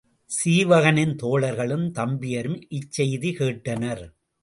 சீவகனின் 0.29 1.13
தோழர்களும், 1.23 1.85
தம்பியரும் 1.91 2.59
இச்செய்தி 2.71 3.33
கேட்டனர். 3.39 4.05